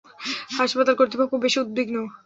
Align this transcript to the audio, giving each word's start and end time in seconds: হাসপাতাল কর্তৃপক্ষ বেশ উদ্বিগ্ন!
হাসপাতাল 0.57 0.95
কর্তৃপক্ষ 0.97 1.33
বেশ 1.43 1.55
উদ্বিগ্ন! 1.63 1.95